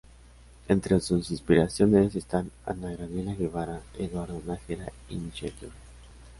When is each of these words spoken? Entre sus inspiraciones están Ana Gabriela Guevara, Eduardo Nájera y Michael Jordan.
Entre 0.67 0.99
sus 0.99 1.29
inspiraciones 1.29 2.15
están 2.15 2.49
Ana 2.65 2.95
Gabriela 2.95 3.35
Guevara, 3.35 3.83
Eduardo 3.99 4.41
Nájera 4.47 4.91
y 5.09 5.17
Michael 5.17 5.53
Jordan. 5.59 5.77